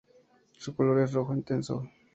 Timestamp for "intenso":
1.35-1.87